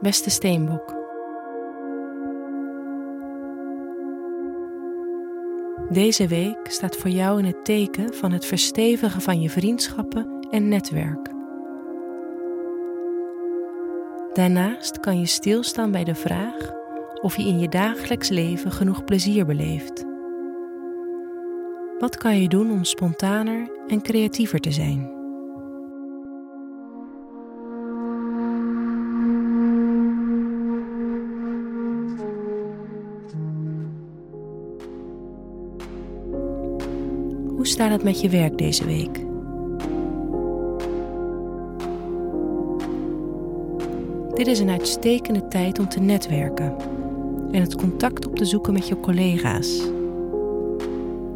[0.00, 0.94] Beste Steenbok.
[5.90, 10.68] Deze week staat voor jou in het teken van het verstevigen van je vriendschappen en
[10.68, 11.30] netwerk.
[14.32, 16.72] Daarnaast kan je stilstaan bij de vraag
[17.22, 20.04] of je in je dagelijks leven genoeg plezier beleeft.
[21.98, 25.19] Wat kan je doen om spontaner en creatiever te zijn?
[37.60, 39.20] Hoe staat het met je werk deze week?
[44.34, 46.76] Dit is een uitstekende tijd om te netwerken
[47.52, 49.82] en het contact op te zoeken met je collega's.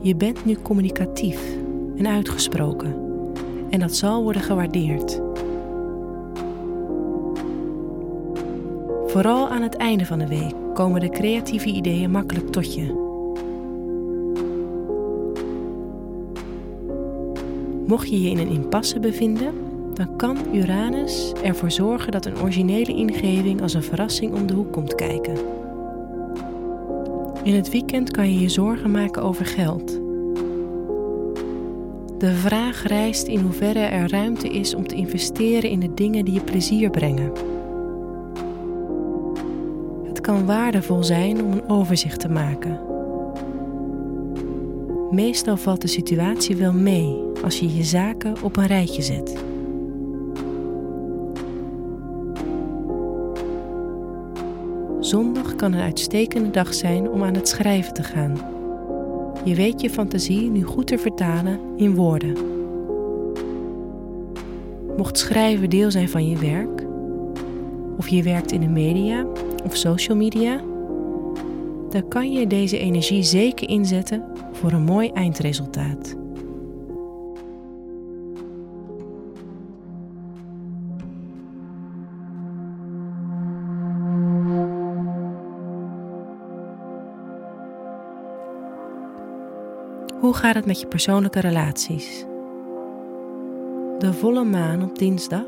[0.00, 1.56] Je bent nu communicatief
[1.96, 2.94] en uitgesproken
[3.70, 5.20] en dat zal worden gewaardeerd.
[9.06, 13.05] Vooral aan het einde van de week komen de creatieve ideeën makkelijk tot je.
[17.86, 19.54] Mocht je je in een impasse bevinden,
[19.94, 24.72] dan kan Uranus ervoor zorgen dat een originele ingeving als een verrassing om de hoek
[24.72, 25.34] komt kijken.
[27.42, 30.00] In het weekend kan je je zorgen maken over geld.
[32.18, 36.34] De vraag rijst in hoeverre er ruimte is om te investeren in de dingen die
[36.34, 37.32] je plezier brengen.
[40.04, 42.80] Het kan waardevol zijn om een overzicht te maken.
[45.10, 49.44] Meestal valt de situatie wel mee als je je zaken op een rijtje zet.
[55.00, 58.38] Zondag kan een uitstekende dag zijn om aan het schrijven te gaan.
[59.44, 62.36] Je weet je fantasie nu goed te vertalen in woorden.
[64.96, 66.86] Mocht schrijven deel zijn van je werk,
[67.98, 69.26] of je werkt in de media
[69.64, 70.60] of social media,
[71.90, 76.25] dan kan je deze energie zeker inzetten voor een mooi eindresultaat.
[90.20, 92.24] Hoe gaat het met je persoonlijke relaties?
[93.98, 95.46] De volle maan op dinsdag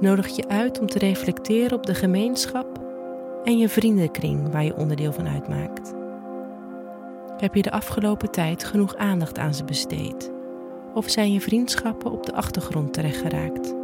[0.00, 2.80] nodigt je uit om te reflecteren op de gemeenschap
[3.44, 5.94] en je vriendenkring waar je onderdeel van uitmaakt.
[7.36, 10.32] Heb je de afgelopen tijd genoeg aandacht aan ze besteed?
[10.94, 13.74] Of zijn je vriendschappen op de achtergrond terechtgeraakt?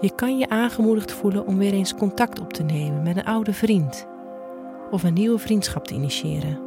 [0.00, 3.52] Je kan je aangemoedigd voelen om weer eens contact op te nemen met een oude
[3.52, 4.06] vriend
[4.90, 6.58] of een nieuwe vriendschap te initiëren.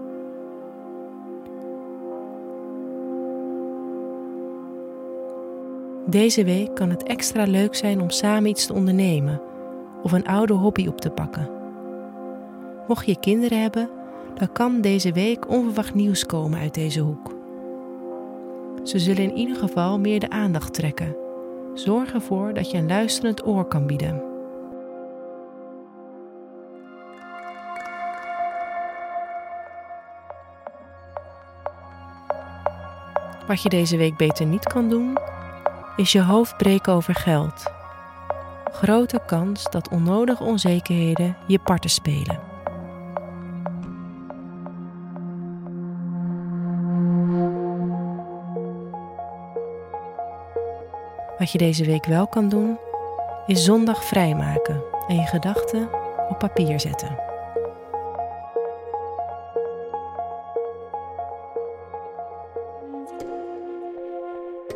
[6.05, 9.41] Deze week kan het extra leuk zijn om samen iets te ondernemen
[10.03, 11.49] of een oude hobby op te pakken.
[12.87, 13.89] Mocht je kinderen hebben,
[14.33, 17.35] dan kan deze week onverwacht nieuws komen uit deze hoek.
[18.83, 21.15] Ze zullen in ieder geval meer de aandacht trekken.
[21.73, 24.21] Zorg ervoor dat je een luisterend oor kan bieden.
[33.47, 35.17] Wat je deze week beter niet kan doen,
[35.95, 37.63] is je hoofd breken over geld.
[38.71, 42.50] Grote kans dat onnodige onzekerheden je parten spelen.
[51.41, 52.77] Wat je deze week wel kan doen,
[53.45, 55.89] is zondag vrijmaken en je gedachten
[56.29, 57.17] op papier zetten.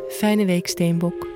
[0.08, 1.26] Fijne week, Steenbok.